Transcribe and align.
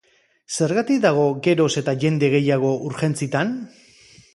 Zergatik 0.55 1.03
dago 1.03 1.27
geroz 1.49 1.69
eta 1.85 1.95
jende 2.05 2.33
gehiago 2.37 2.77
urgentzitan? 2.91 3.59